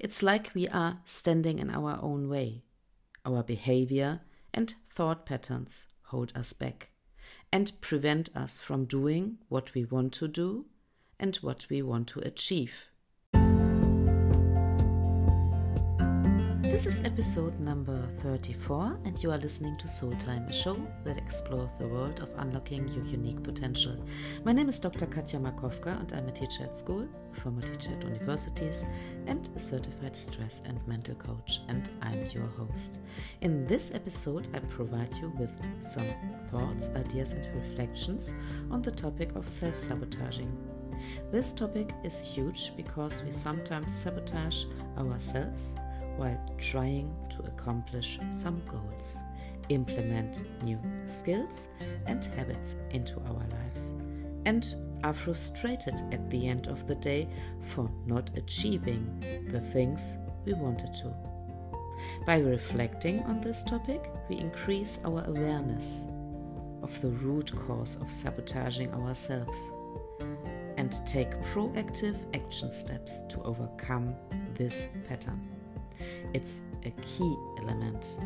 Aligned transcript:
It's 0.00 0.22
like 0.22 0.52
we 0.54 0.68
are 0.68 1.00
standing 1.04 1.58
in 1.58 1.70
our 1.70 1.98
own 2.02 2.28
way. 2.28 2.64
Our 3.24 3.42
behavior 3.42 4.20
and 4.52 4.74
thought 4.90 5.26
patterns 5.26 5.86
hold 6.04 6.32
us 6.36 6.52
back 6.52 6.90
and 7.52 7.72
prevent 7.80 8.34
us 8.36 8.58
from 8.58 8.84
doing 8.84 9.38
what 9.48 9.74
we 9.74 9.84
want 9.84 10.12
to 10.14 10.28
do 10.28 10.66
and 11.18 11.36
what 11.36 11.66
we 11.70 11.82
want 11.82 12.08
to 12.08 12.20
achieve. 12.20 12.90
This 16.74 16.86
is 16.86 17.04
episode 17.04 17.60
number 17.60 18.04
34, 18.16 18.98
and 19.04 19.22
you 19.22 19.30
are 19.30 19.38
listening 19.38 19.78
to 19.78 19.86
Soul 19.86 20.10
Time, 20.16 20.42
a 20.48 20.52
show 20.52 20.76
that 21.04 21.16
explores 21.16 21.70
the 21.78 21.86
world 21.86 22.18
of 22.18 22.32
unlocking 22.36 22.88
your 22.88 23.04
unique 23.04 23.44
potential. 23.44 23.96
My 24.42 24.52
name 24.52 24.68
is 24.68 24.80
Dr. 24.80 25.06
Katja 25.06 25.38
Makowka, 25.38 26.00
and 26.00 26.12
I'm 26.12 26.26
a 26.26 26.32
teacher 26.32 26.64
at 26.64 26.76
school, 26.76 27.06
a 27.32 27.40
former 27.40 27.62
teacher 27.62 27.92
at 27.92 28.02
universities, 28.02 28.84
and 29.28 29.48
a 29.54 29.58
certified 29.60 30.16
stress 30.16 30.62
and 30.64 30.84
mental 30.88 31.14
coach, 31.14 31.60
and 31.68 31.88
I'm 32.02 32.26
your 32.30 32.48
host. 32.48 32.98
In 33.40 33.68
this 33.68 33.92
episode, 33.94 34.48
I 34.52 34.58
provide 34.58 35.14
you 35.14 35.32
with 35.38 35.52
some 35.80 36.08
thoughts, 36.50 36.90
ideas, 36.96 37.34
and 37.34 37.46
reflections 37.54 38.34
on 38.72 38.82
the 38.82 38.90
topic 38.90 39.36
of 39.36 39.48
self 39.48 39.78
sabotaging. 39.78 40.52
This 41.30 41.52
topic 41.52 41.92
is 42.02 42.20
huge 42.20 42.72
because 42.76 43.22
we 43.22 43.30
sometimes 43.30 43.94
sabotage 43.94 44.64
ourselves 44.98 45.76
while 46.16 46.38
trying 46.58 47.14
to 47.30 47.42
accomplish 47.42 48.18
some 48.30 48.62
goals, 48.66 49.18
implement 49.68 50.42
new 50.62 50.78
skills 51.06 51.68
and 52.06 52.24
habits 52.24 52.76
into 52.90 53.20
our 53.20 53.46
lives, 53.62 53.94
and 54.46 54.76
are 55.02 55.12
frustrated 55.12 55.94
at 56.12 56.30
the 56.30 56.48
end 56.48 56.66
of 56.66 56.86
the 56.86 56.94
day 56.94 57.28
for 57.68 57.90
not 58.06 58.30
achieving 58.36 59.20
the 59.48 59.60
things 59.60 60.16
we 60.44 60.54
wanted 60.54 60.92
to. 60.94 61.14
By 62.26 62.38
reflecting 62.38 63.22
on 63.24 63.40
this 63.40 63.62
topic, 63.62 64.10
we 64.28 64.36
increase 64.36 64.98
our 65.04 65.24
awareness 65.26 66.04
of 66.82 67.00
the 67.00 67.08
root 67.08 67.52
cause 67.66 67.96
of 67.96 68.10
sabotaging 68.10 68.92
ourselves 68.92 69.70
and 70.76 70.92
take 71.06 71.30
proactive 71.40 72.16
action 72.34 72.72
steps 72.72 73.22
to 73.28 73.42
overcome 73.42 74.14
this 74.54 74.88
pattern. 75.08 75.53
It's 76.32 76.60
a 76.84 76.90
key 77.02 77.36
element 77.58 78.18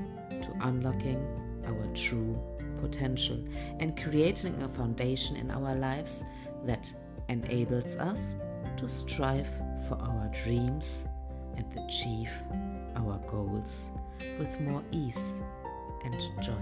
to 0.42 0.52
unlocking 0.60 1.20
our 1.66 1.86
true 1.94 2.38
potential 2.78 3.38
and 3.80 3.96
creating 4.00 4.62
a 4.62 4.68
foundation 4.68 5.36
in 5.36 5.50
our 5.50 5.74
lives 5.74 6.24
that 6.64 6.92
enables 7.28 7.96
us 7.96 8.34
to 8.76 8.88
strive 8.88 9.48
for 9.88 9.96
our 10.00 10.30
dreams 10.44 11.06
and 11.56 11.66
achieve 11.86 12.30
our 12.96 13.18
goals 13.26 13.90
with 14.38 14.60
more 14.60 14.82
ease 14.92 15.40
and 16.04 16.14
joy. 16.42 16.52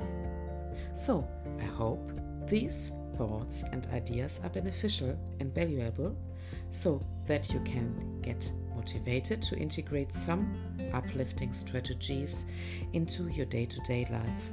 So, 0.95 1.29
I 1.61 1.65
hope 1.65 2.11
these 2.47 2.93
thoughts 3.17 3.65
and 3.73 3.87
ideas 3.93 4.41
are 4.43 4.51
beneficial 4.51 5.19
and 5.41 5.55
valuable 5.55 6.17
so 6.71 7.03
that 7.27 7.53
you 7.53 7.61
can 7.61 8.21
get 8.23 8.53
motivated 8.87 9.43
to 9.43 9.57
integrate 9.59 10.15
some 10.15 10.57
uplifting 10.93 11.53
strategies 11.53 12.45
into 12.93 13.27
your 13.31 13.47
day 13.47 13.65
to 13.65 13.81
day 13.81 14.07
life 14.13 14.53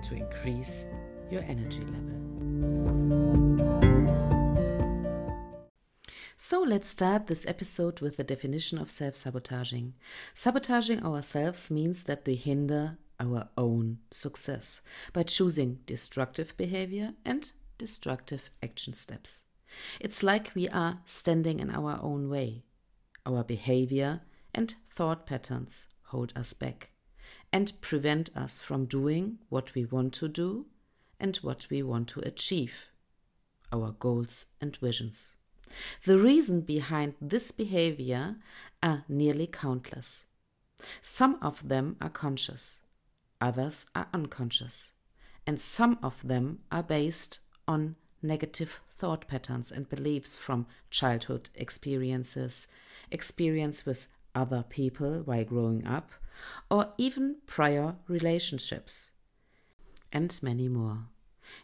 to 0.00 0.14
increase 0.14 0.86
your 1.28 1.42
energy 1.42 1.80
level. 1.80 2.14
So 6.36 6.62
let's 6.62 6.88
start 6.88 7.26
this 7.26 7.44
episode 7.48 7.98
with 7.98 8.16
the 8.16 8.22
definition 8.22 8.78
of 8.78 8.92
self 8.92 9.16
sabotaging. 9.16 9.94
Sabotaging 10.34 11.04
ourselves 11.04 11.68
means 11.68 12.04
that 12.04 12.24
we 12.24 12.36
hinder 12.36 12.96
our 13.18 13.48
own 13.58 13.98
success 14.12 14.82
by 15.12 15.24
choosing 15.24 15.80
destructive 15.84 16.56
behavior 16.56 17.14
and 17.24 17.50
destructive 17.76 18.50
action 18.62 18.94
steps. 18.94 19.46
It's 19.98 20.22
like 20.22 20.52
we 20.54 20.68
are 20.68 21.00
standing 21.06 21.58
in 21.58 21.70
our 21.70 21.98
own 22.00 22.28
way. 22.28 22.62
Our 23.28 23.44
behavior 23.44 24.22
and 24.54 24.74
thought 24.90 25.26
patterns 25.26 25.86
hold 26.04 26.32
us 26.34 26.54
back 26.54 26.92
and 27.52 27.78
prevent 27.82 28.34
us 28.34 28.58
from 28.58 28.86
doing 28.86 29.40
what 29.50 29.74
we 29.74 29.84
want 29.84 30.14
to 30.14 30.28
do 30.28 30.64
and 31.20 31.36
what 31.38 31.66
we 31.68 31.82
want 31.82 32.08
to 32.08 32.20
achieve, 32.20 32.90
our 33.70 33.92
goals 33.92 34.46
and 34.62 34.74
visions. 34.78 35.36
The 36.06 36.18
reason 36.18 36.62
behind 36.62 37.16
this 37.20 37.50
behavior 37.50 38.36
are 38.82 39.04
nearly 39.10 39.46
countless. 39.46 40.24
Some 41.02 41.38
of 41.42 41.68
them 41.68 41.96
are 42.00 42.08
conscious, 42.08 42.80
others 43.42 43.84
are 43.94 44.08
unconscious, 44.14 44.92
and 45.46 45.60
some 45.60 45.98
of 46.02 46.26
them 46.26 46.60
are 46.72 46.82
based 46.82 47.40
on 47.66 47.96
negative 48.22 48.80
thought 48.90 49.28
patterns 49.28 49.70
and 49.70 49.88
beliefs 49.88 50.36
from 50.36 50.66
childhood 50.90 51.50
experiences, 51.54 52.66
experience 53.10 53.86
with 53.86 54.08
other 54.34 54.64
people 54.68 55.22
while 55.24 55.44
growing 55.44 55.86
up, 55.86 56.10
or 56.70 56.92
even 56.98 57.36
prior 57.46 57.96
relationships, 58.08 59.12
and 60.12 60.38
many 60.42 60.68
more. 60.68 61.04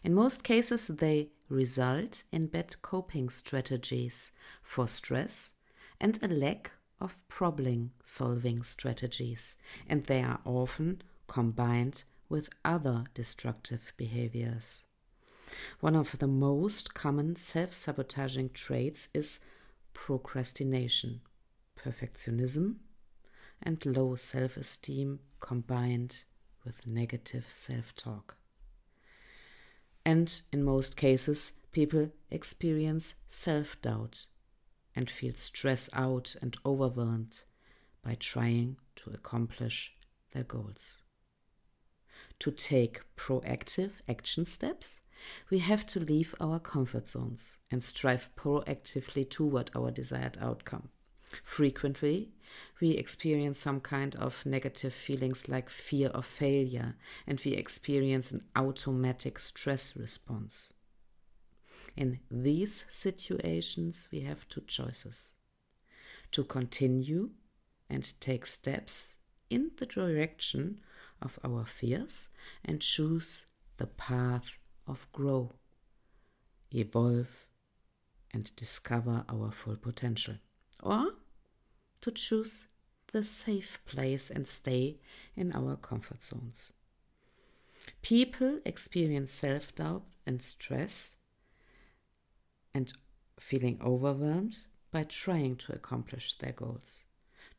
In 0.03 0.13
most 0.13 0.43
cases, 0.43 0.87
they 0.87 1.29
result 1.49 2.23
in 2.31 2.47
bad 2.47 2.81
coping 2.81 3.29
strategies 3.29 4.31
for 4.61 4.87
stress 4.87 5.53
and 5.99 6.19
a 6.21 6.27
lack 6.27 6.71
of 6.99 7.27
problem 7.27 7.91
solving 8.03 8.63
strategies, 8.63 9.55
and 9.87 10.05
they 10.05 10.21
are 10.21 10.39
often 10.45 11.01
combined 11.27 12.03
with 12.29 12.49
other 12.63 13.05
destructive 13.13 13.93
behaviors. 13.97 14.85
One 15.79 15.95
of 15.95 16.17
the 16.19 16.27
most 16.27 16.93
common 16.93 17.35
self 17.35 17.73
sabotaging 17.73 18.51
traits 18.51 19.09
is 19.13 19.39
procrastination, 19.93 21.21
perfectionism, 21.77 22.75
and 23.61 23.85
low 23.85 24.15
self 24.15 24.57
esteem 24.57 25.19
combined 25.39 26.23
with 26.63 26.87
negative 26.87 27.45
self 27.49 27.95
talk. 27.95 28.37
And 30.05 30.41
in 30.51 30.63
most 30.63 30.97
cases, 30.97 31.53
people 31.71 32.11
experience 32.29 33.15
self 33.27 33.81
doubt 33.81 34.27
and 34.95 35.09
feel 35.09 35.33
stressed 35.33 35.89
out 35.93 36.35
and 36.41 36.55
overwhelmed 36.65 37.43
by 38.03 38.15
trying 38.15 38.77
to 38.95 39.09
accomplish 39.11 39.93
their 40.31 40.43
goals. 40.43 41.01
To 42.39 42.51
take 42.51 43.01
proactive 43.15 43.93
action 44.07 44.45
steps, 44.45 45.01
we 45.49 45.59
have 45.59 45.85
to 45.87 45.99
leave 45.99 46.35
our 46.39 46.59
comfort 46.59 47.07
zones 47.07 47.57
and 47.71 47.83
strive 47.83 48.31
proactively 48.35 49.29
toward 49.29 49.71
our 49.75 49.91
desired 49.91 50.37
outcome. 50.41 50.89
Frequently, 51.43 52.31
we 52.79 52.91
experience 52.91 53.59
some 53.59 53.81
kind 53.81 54.15
of 54.15 54.45
negative 54.45 54.93
feelings 54.93 55.49
like 55.49 55.69
fear 55.69 56.09
of 56.09 56.25
failure, 56.25 56.95
and 57.27 57.41
we 57.43 57.53
experience 57.53 58.31
an 58.31 58.43
automatic 58.55 59.39
stress 59.39 59.97
response. 59.97 60.71
In 61.97 62.19
these 62.29 62.85
situations, 62.89 64.09
we 64.11 64.21
have 64.21 64.47
two 64.49 64.61
choices 64.67 65.35
to 66.31 66.43
continue 66.43 67.31
and 67.89 68.19
take 68.19 68.45
steps 68.45 69.15
in 69.49 69.71
the 69.77 69.85
direction 69.85 70.79
of 71.21 71.39
our 71.43 71.65
fears 71.65 72.29
and 72.63 72.81
choose 72.81 73.45
the 73.77 73.87
path 73.87 74.57
of 74.87 75.11
grow, 75.11 75.53
evolve, 76.71 77.47
and 78.33 78.55
discover 78.55 79.23
our 79.29 79.51
full 79.51 79.77
potential. 79.77 80.35
Or 80.83 81.13
to 82.01 82.11
choose 82.11 82.65
the 83.11 83.23
safe 83.23 83.79
place 83.85 84.29
and 84.29 84.47
stay 84.47 84.99
in 85.35 85.53
our 85.53 85.75
comfort 85.77 86.21
zones. 86.21 86.73
People 88.01 88.59
experience 88.65 89.31
self 89.31 89.73
doubt 89.75 90.03
and 90.25 90.41
stress 90.41 91.17
and 92.73 92.91
feeling 93.39 93.79
overwhelmed 93.83 94.67
by 94.91 95.03
trying 95.03 95.55
to 95.55 95.73
accomplish 95.73 96.37
their 96.37 96.51
goals. 96.51 97.05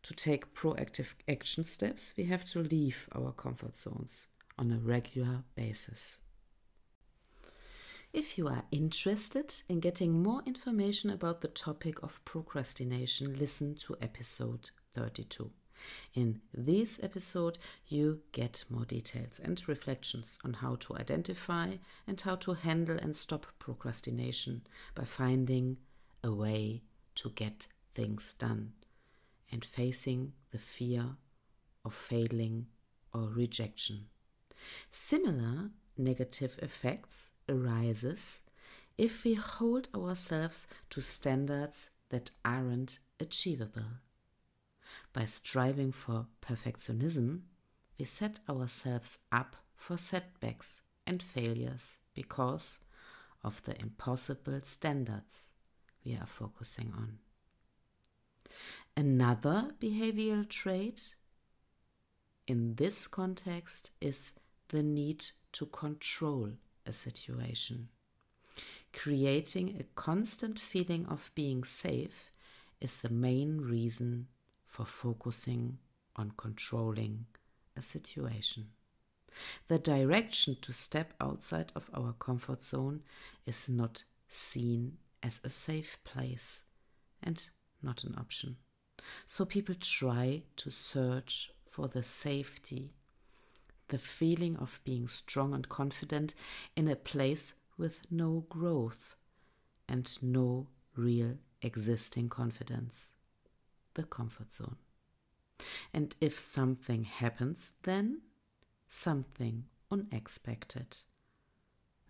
To 0.02 0.14
take 0.14 0.54
proactive 0.54 1.14
action 1.28 1.64
steps, 1.64 2.14
we 2.16 2.24
have 2.24 2.44
to 2.46 2.60
leave 2.60 3.08
our 3.12 3.32
comfort 3.32 3.74
zones 3.76 4.28
on 4.58 4.70
a 4.70 4.78
regular 4.78 5.42
basis. 5.54 6.18
If 8.12 8.38
you 8.38 8.48
are 8.48 8.64
interested 8.70 9.54
in 9.68 9.80
getting 9.80 10.22
more 10.22 10.42
information 10.46 11.10
about 11.10 11.40
the 11.40 11.48
topic 11.48 12.02
of 12.02 12.24
procrastination, 12.24 13.38
listen 13.38 13.74
to 13.76 13.96
episode 14.00 14.70
32. 14.94 15.50
In 16.14 16.40
this 16.54 16.98
episode, 17.02 17.58
you 17.86 18.22
get 18.32 18.64
more 18.70 18.86
details 18.86 19.38
and 19.38 19.62
reflections 19.68 20.38
on 20.44 20.54
how 20.54 20.76
to 20.76 20.96
identify 20.96 21.76
and 22.06 22.18
how 22.18 22.36
to 22.36 22.54
handle 22.54 22.96
and 22.96 23.14
stop 23.14 23.46
procrastination 23.58 24.62
by 24.94 25.04
finding 25.04 25.76
a 26.24 26.32
way 26.32 26.82
to 27.16 27.30
get 27.30 27.66
things 27.92 28.32
done 28.32 28.72
and 29.52 29.64
facing 29.64 30.32
the 30.52 30.58
fear 30.58 31.16
of 31.84 31.94
failing 31.94 32.66
or 33.12 33.28
rejection. 33.28 34.06
Similar 34.90 35.70
negative 35.98 36.58
effects 36.62 37.32
arises 37.48 38.40
if 38.98 39.24
we 39.24 39.34
hold 39.34 39.88
ourselves 39.94 40.66
to 40.90 41.00
standards 41.00 41.90
that 42.08 42.30
aren't 42.44 42.98
achievable. 43.20 44.00
By 45.12 45.24
striving 45.24 45.92
for 45.92 46.26
perfectionism, 46.40 47.40
we 47.98 48.04
set 48.04 48.40
ourselves 48.48 49.18
up 49.32 49.56
for 49.74 49.96
setbacks 49.96 50.82
and 51.06 51.22
failures 51.22 51.98
because 52.14 52.80
of 53.42 53.62
the 53.62 53.78
impossible 53.80 54.60
standards 54.64 55.50
we 56.04 56.14
are 56.14 56.26
focusing 56.26 56.92
on. 56.96 57.18
Another 58.96 59.70
behavioral 59.80 60.48
trait 60.48 61.16
in 62.46 62.76
this 62.76 63.06
context 63.06 63.90
is 64.00 64.32
the 64.68 64.82
need 64.82 65.24
to 65.52 65.66
control 65.66 66.52
a 66.86 66.92
situation. 66.92 67.88
Creating 68.92 69.76
a 69.78 69.84
constant 69.94 70.58
feeling 70.58 71.06
of 71.06 71.30
being 71.34 71.64
safe 71.64 72.30
is 72.80 72.98
the 72.98 73.10
main 73.10 73.58
reason 73.58 74.28
for 74.64 74.86
focusing 74.86 75.78
on 76.14 76.32
controlling 76.36 77.26
a 77.76 77.82
situation. 77.82 78.68
The 79.68 79.78
direction 79.78 80.56
to 80.62 80.72
step 80.72 81.12
outside 81.20 81.72
of 81.74 81.90
our 81.92 82.14
comfort 82.14 82.62
zone 82.62 83.02
is 83.44 83.68
not 83.68 84.04
seen 84.28 84.98
as 85.22 85.40
a 85.44 85.50
safe 85.50 85.98
place 86.04 86.64
and 87.22 87.50
not 87.82 88.04
an 88.04 88.14
option. 88.16 88.56
So 89.26 89.44
people 89.44 89.74
try 89.78 90.42
to 90.56 90.70
search 90.70 91.50
for 91.68 91.88
the 91.88 92.02
safety, 92.02 92.94
the 93.88 93.98
feeling 93.98 94.56
of 94.56 94.80
being 94.84 95.06
strong 95.06 95.54
and 95.54 95.68
confident 95.68 96.34
in 96.74 96.88
a 96.88 96.96
place 96.96 97.54
with 97.78 98.02
no 98.10 98.44
growth 98.48 99.16
and 99.88 100.18
no 100.22 100.66
real 100.96 101.36
existing 101.62 102.28
confidence, 102.28 103.12
the 103.94 104.02
comfort 104.02 104.52
zone. 104.52 104.76
And 105.92 106.14
if 106.20 106.38
something 106.38 107.04
happens, 107.04 107.74
then 107.82 108.22
something 108.88 109.64
unexpected, 109.90 110.96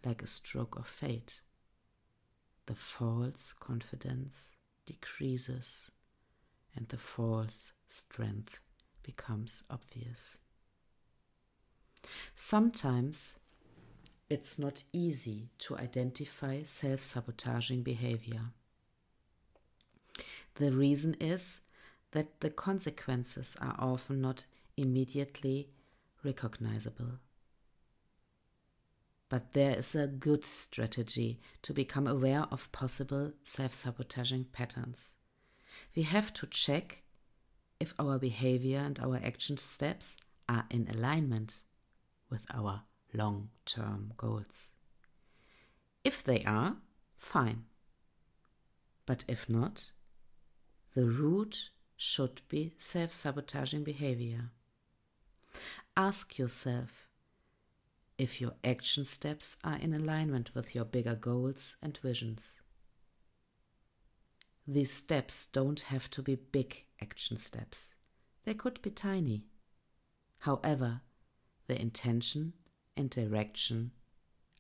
like 0.04 0.22
a 0.22 0.26
stroke 0.26 0.76
of 0.76 0.86
fate, 0.86 1.40
the 2.66 2.74
false 2.74 3.52
confidence 3.52 4.56
decreases 4.86 5.90
and 6.74 6.88
the 6.88 6.98
false 6.98 7.72
strength 7.88 8.60
becomes 9.02 9.64
obvious. 9.70 10.40
Sometimes 12.34 13.38
it's 14.28 14.58
not 14.58 14.84
easy 14.92 15.50
to 15.58 15.76
identify 15.76 16.62
self 16.64 17.00
sabotaging 17.00 17.82
behavior. 17.82 18.52
The 20.56 20.72
reason 20.72 21.14
is 21.20 21.60
that 22.12 22.40
the 22.40 22.50
consequences 22.50 23.56
are 23.60 23.76
often 23.78 24.20
not 24.20 24.46
immediately 24.76 25.70
recognizable. 26.24 27.20
But 29.28 29.52
there 29.52 29.76
is 29.76 29.94
a 29.94 30.06
good 30.06 30.44
strategy 30.44 31.40
to 31.62 31.74
become 31.74 32.06
aware 32.06 32.46
of 32.50 32.70
possible 32.72 33.32
self 33.44 33.74
sabotaging 33.74 34.46
patterns. 34.52 35.14
We 35.94 36.02
have 36.02 36.32
to 36.34 36.46
check 36.46 37.02
if 37.78 37.92
our 37.98 38.18
behavior 38.18 38.78
and 38.78 38.98
our 39.00 39.20
action 39.22 39.58
steps 39.58 40.16
are 40.48 40.64
in 40.70 40.88
alignment 40.88 41.62
with 42.30 42.46
our 42.52 42.82
long 43.12 43.50
term 43.64 44.12
goals. 44.16 44.72
If 46.04 46.22
they 46.22 46.42
are, 46.44 46.76
fine. 47.14 47.64
But 49.06 49.24
if 49.28 49.48
not, 49.48 49.92
the 50.94 51.06
root 51.06 51.70
should 51.96 52.42
be 52.48 52.74
self 52.76 53.12
sabotaging 53.12 53.84
behavior. 53.84 54.50
Ask 55.96 56.38
yourself 56.38 57.08
if 58.18 58.40
your 58.40 58.54
action 58.64 59.04
steps 59.04 59.56
are 59.62 59.78
in 59.78 59.92
alignment 59.94 60.54
with 60.54 60.74
your 60.74 60.84
bigger 60.84 61.14
goals 61.14 61.76
and 61.82 61.96
visions. 61.98 62.60
These 64.66 64.92
steps 64.92 65.46
don't 65.46 65.80
have 65.82 66.10
to 66.10 66.22
be 66.22 66.34
big 66.34 66.84
action 67.00 67.36
steps, 67.36 67.94
they 68.44 68.54
could 68.54 68.82
be 68.82 68.90
tiny. 68.90 69.44
However, 70.40 71.02
the 71.66 71.80
intention 71.80 72.52
and 72.96 73.10
direction 73.10 73.90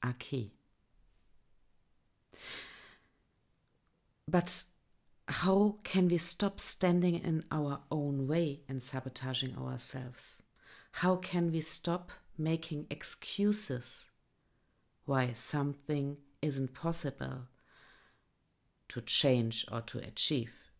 are 0.02 0.14
key. 0.18 0.52
But 4.28 4.64
how 5.28 5.78
can 5.82 6.08
we 6.08 6.18
stop 6.18 6.60
standing 6.60 7.16
in 7.16 7.44
our 7.50 7.80
own 7.90 8.26
way 8.26 8.60
and 8.68 8.82
sabotaging 8.82 9.56
ourselves? 9.56 10.42
How 10.92 11.16
can 11.16 11.52
we 11.52 11.60
stop 11.60 12.10
making 12.38 12.86
excuses 12.90 14.10
why 15.04 15.32
something 15.32 16.16
isn't 16.42 16.74
possible 16.74 17.48
to 18.88 19.00
change 19.00 19.66
or 19.70 19.80
to 19.82 19.98
achieve? 19.98 20.70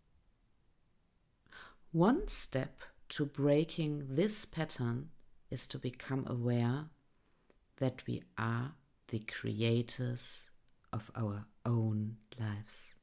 One 1.92 2.28
step 2.28 2.82
to 3.10 3.24
breaking 3.24 4.14
this 4.14 4.44
pattern 4.44 5.10
is 5.50 5.66
to 5.68 5.78
become 5.78 6.26
aware 6.26 6.86
that 7.78 8.02
we 8.06 8.22
are 8.38 8.72
the 9.08 9.20
creators 9.20 10.50
of 10.92 11.10
our 11.14 11.44
own 11.64 12.16
lives. 12.38 12.94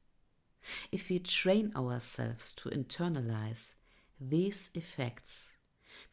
If 0.90 1.10
we 1.10 1.18
train 1.18 1.72
ourselves 1.76 2.52
to 2.54 2.70
internalize 2.70 3.74
these 4.20 4.70
effects, 4.74 5.52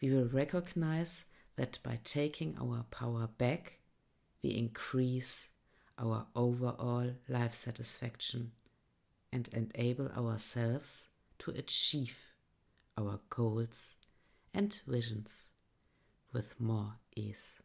we 0.02 0.10
will 0.12 0.28
recognize 0.28 1.26
that 1.56 1.80
by 1.84 2.00
taking 2.04 2.58
our 2.60 2.84
power 2.92 3.28
back, 3.38 3.80
we 4.44 4.50
increase 4.50 5.50
our 5.98 6.26
overall 6.36 7.12
life 7.28 7.54
satisfaction 7.54 8.52
and 9.32 9.50
enable 9.54 10.10
ourselves 10.10 11.10
to 11.40 11.52
achieve 11.52 12.34
our 12.98 13.20
goals 13.30 13.96
and 14.54 14.82
visions 14.88 15.50
with 16.34 16.60
more 16.60 16.96
ease. 17.16 17.56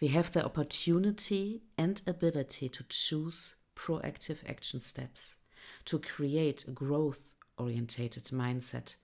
We 0.00 0.08
have 0.08 0.32
the 0.32 0.44
opportunity 0.44 1.62
and 1.76 2.00
ability 2.06 2.68
to 2.70 2.84
choose 2.88 3.56
proactive 3.76 4.38
action 4.48 4.80
steps, 4.80 5.36
to 5.86 5.98
create 5.98 6.66
a 6.66 6.70
growth 6.70 7.34
orientated 7.58 8.24
mindset, 8.24 8.96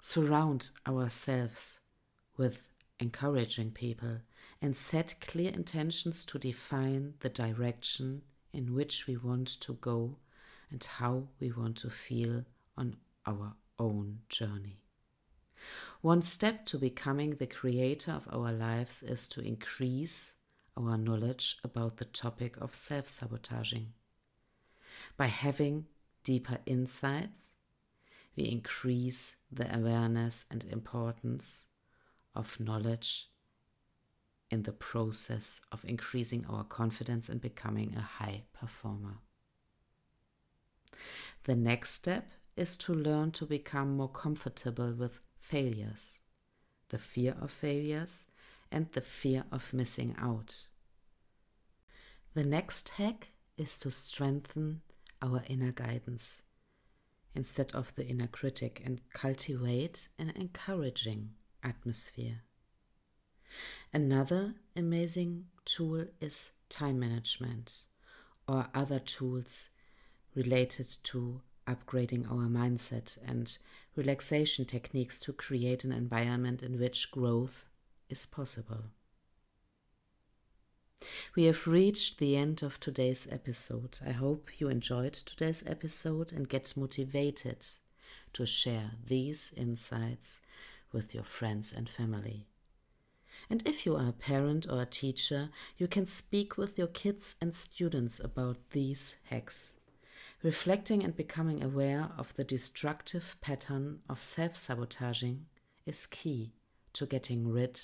surround 0.00 0.70
ourselves 0.86 1.80
with 2.36 2.70
encouraging 2.98 3.72
people, 3.72 4.18
and 4.62 4.76
set 4.76 5.14
clear 5.20 5.50
intentions 5.50 6.24
to 6.26 6.38
define 6.38 7.14
the 7.20 7.28
direction 7.28 8.22
in 8.52 8.74
which 8.74 9.06
we 9.06 9.16
want 9.16 9.48
to 9.60 9.74
go 9.74 10.16
and 10.70 10.84
how 10.84 11.28
we 11.40 11.50
want 11.50 11.76
to 11.78 11.90
feel 11.90 12.44
on 12.76 12.96
our 13.26 13.54
own 13.78 14.18
journey. 14.28 14.80
One 16.00 16.22
step 16.22 16.64
to 16.66 16.78
becoming 16.78 17.30
the 17.30 17.46
creator 17.46 18.12
of 18.12 18.28
our 18.32 18.52
lives 18.52 19.02
is 19.02 19.28
to 19.28 19.40
increase 19.40 20.34
our 20.76 20.96
knowledge 20.96 21.58
about 21.62 21.98
the 21.98 22.04
topic 22.04 22.56
of 22.58 22.74
self 22.74 23.06
sabotaging. 23.06 23.92
By 25.16 25.26
having 25.26 25.86
deeper 26.24 26.58
insights, 26.66 27.38
we 28.36 28.44
increase 28.44 29.34
the 29.50 29.74
awareness 29.76 30.44
and 30.50 30.64
importance 30.64 31.66
of 32.34 32.58
knowledge 32.60 33.28
in 34.50 34.62
the 34.62 34.72
process 34.72 35.60
of 35.70 35.84
increasing 35.84 36.44
our 36.46 36.64
confidence 36.64 37.28
and 37.28 37.40
becoming 37.40 37.94
a 37.96 38.00
high 38.00 38.42
performer. 38.52 39.18
The 41.44 41.54
next 41.56 41.90
step 41.90 42.32
is 42.56 42.76
to 42.78 42.94
learn 42.94 43.30
to 43.32 43.46
become 43.46 43.96
more 43.96 44.08
comfortable 44.08 44.92
with 44.92 45.20
failures, 45.50 46.20
the 46.90 46.98
fear 46.98 47.34
of 47.40 47.50
failures, 47.50 48.26
and 48.70 48.86
the 48.92 49.00
fear 49.00 49.44
of 49.50 49.72
missing 49.72 50.14
out. 50.16 50.68
The 52.34 52.44
next 52.44 52.90
hack 52.90 53.32
is 53.56 53.76
to 53.80 53.90
strengthen 53.90 54.82
our 55.20 55.42
inner 55.48 55.72
guidance 55.72 56.42
instead 57.34 57.72
of 57.72 57.92
the 57.96 58.06
inner 58.06 58.28
critic 58.28 58.80
and 58.84 59.00
cultivate 59.12 60.08
an 60.18 60.30
encouraging 60.36 61.30
atmosphere. 61.64 62.42
Another 63.92 64.54
amazing 64.76 65.46
tool 65.64 66.06
is 66.20 66.52
time 66.68 67.00
management 67.00 67.86
or 68.46 68.68
other 68.72 69.00
tools 69.00 69.70
related 70.36 70.96
to 71.02 71.40
upgrading 71.66 72.30
our 72.30 72.48
mindset 72.48 73.18
and 73.26 73.58
relaxation 73.96 74.64
techniques 74.64 75.18
to 75.20 75.32
create 75.32 75.84
an 75.84 75.92
environment 75.92 76.62
in 76.62 76.78
which 76.78 77.10
growth 77.10 77.66
is 78.08 78.26
possible. 78.26 78.84
We 81.34 81.44
have 81.44 81.66
reached 81.66 82.18
the 82.18 82.36
end 82.36 82.62
of 82.62 82.78
today's 82.78 83.26
episode. 83.30 83.98
I 84.06 84.12
hope 84.12 84.60
you 84.60 84.68
enjoyed 84.68 85.14
today's 85.14 85.62
episode 85.66 86.32
and 86.32 86.48
get 86.48 86.76
motivated 86.76 87.66
to 88.34 88.46
share 88.46 88.92
these 89.06 89.52
insights 89.56 90.40
with 90.92 91.14
your 91.14 91.24
friends 91.24 91.72
and 91.72 91.88
family. 91.88 92.46
And 93.48 93.66
if 93.66 93.86
you 93.86 93.96
are 93.96 94.08
a 94.08 94.12
parent 94.12 94.66
or 94.68 94.82
a 94.82 94.86
teacher, 94.86 95.50
you 95.78 95.88
can 95.88 96.06
speak 96.06 96.58
with 96.58 96.78
your 96.78 96.86
kids 96.86 97.36
and 97.40 97.54
students 97.54 98.20
about 98.20 98.58
these 98.70 99.16
hacks. 99.24 99.74
Reflecting 100.42 101.04
and 101.04 101.14
becoming 101.14 101.62
aware 101.62 102.08
of 102.16 102.32
the 102.32 102.44
destructive 102.44 103.36
pattern 103.42 104.00
of 104.08 104.22
self 104.22 104.56
sabotaging 104.56 105.44
is 105.84 106.06
key 106.06 106.54
to 106.94 107.04
getting 107.04 107.46
rid 107.46 107.78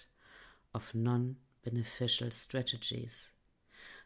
of 0.72 0.94
non 0.94 1.36
beneficial 1.62 2.30
strategies. 2.30 3.32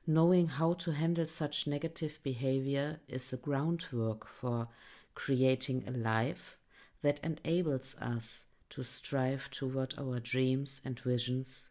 Knowing 0.05 0.49
how 0.49 0.73
to 0.73 0.91
handle 0.93 1.27
such 1.27 1.69
negative 1.69 2.19
behavior 2.25 2.99
is 3.07 3.31
the 3.31 3.37
groundwork 3.37 4.27
for 4.27 4.67
creating 5.15 5.85
a 5.87 5.93
life 5.93 6.59
that 7.03 7.21
enables 7.23 7.97
us 7.99 8.47
to 8.71 8.83
strive 8.83 9.49
toward 9.51 9.95
our 9.97 10.19
dreams 10.19 10.83
and 10.85 10.99
visions 10.99 11.71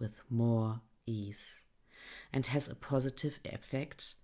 with 0.00 0.22
more 0.28 0.80
ease 1.06 1.62
and 2.32 2.46
has 2.46 2.66
a 2.66 2.74
positive 2.74 3.38
effect 3.44 4.16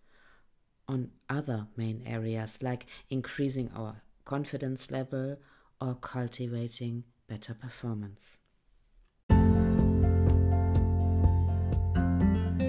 on 0.88 1.11
other 1.29 1.67
main 1.76 2.03
areas 2.07 2.62
like 2.62 2.87
increasing 3.11 3.71
our 3.75 4.03
confidence 4.25 4.91
level 4.91 5.38
or 5.81 5.95
cultivating 5.95 7.05
better 7.29 7.55
performance. 7.55 8.38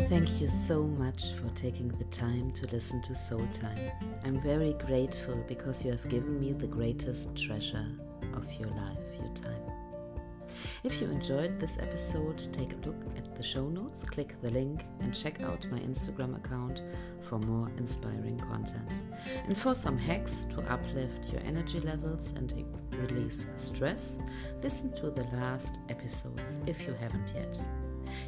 Thank 0.08 0.40
you 0.40 0.48
so 0.48 0.84
much 0.84 1.32
for 1.34 1.50
taking 1.56 1.88
the 1.90 2.04
time 2.06 2.52
to 2.52 2.68
listen 2.68 3.02
to 3.02 3.16
Soul 3.16 3.46
Time. 3.52 3.92
I'm 4.24 4.40
very 4.40 4.74
grateful 4.74 5.44
because 5.48 5.84
you 5.84 5.92
have 5.92 6.08
given 6.10 6.40
me 6.40 6.54
the 6.54 6.68
greatest 6.68 7.36
treasure 7.36 7.88
of 8.34 8.52
your 8.54 8.70
life, 8.70 9.00
your 9.20 9.34
time. 9.34 9.75
If 10.84 11.02
you 11.02 11.10
enjoyed 11.10 11.60
this 11.60 11.78
episode, 11.80 12.38
take 12.54 12.74
a 12.74 12.88
look 12.88 13.02
at 13.18 13.36
the 13.36 13.44
show 13.44 13.68
notes, 13.68 14.04
click 14.04 14.36
the 14.42 14.52
link, 14.52 14.86
and 15.02 15.14
check 15.14 15.42
out 15.42 15.66
my 15.72 15.80
Instagram 15.80 16.36
account 16.36 16.84
for 17.22 17.40
more 17.40 17.72
inspiring 17.78 18.40
content. 18.40 18.92
And 19.46 19.58
for 19.58 19.76
some 19.76 19.98
hacks 19.98 20.46
to 20.52 20.62
uplift 20.72 21.32
your 21.32 21.42
energy 21.42 21.80
levels 21.80 22.34
and 22.36 22.54
release 22.92 23.46
stress, 23.56 24.18
listen 24.62 24.94
to 24.96 25.10
the 25.10 25.26
last 25.34 25.80
episodes 25.90 26.60
if 26.68 26.86
you 26.88 26.94
haven't 26.94 27.32
yet. 27.36 27.60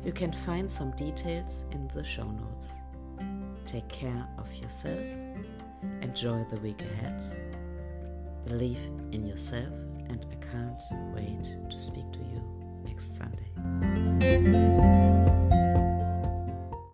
You 0.03 0.11
can 0.11 0.31
find 0.31 0.69
some 0.69 0.91
details 0.91 1.65
in 1.71 1.87
the 1.93 2.03
show 2.03 2.29
notes. 2.29 2.81
Take 3.65 3.87
care 3.89 4.27
of 4.37 4.53
yourself, 4.55 5.05
enjoy 6.01 6.45
the 6.49 6.59
week 6.61 6.81
ahead, 6.81 7.21
believe 8.45 8.79
in 9.11 9.25
yourself, 9.25 9.73
and 10.09 10.25
I 10.31 10.35
can't 10.51 10.81
wait 11.13 11.57
to 11.69 11.79
speak 11.79 12.11
to 12.13 12.19
you 12.19 12.41
next 12.85 13.17
Sunday. 13.17 15.06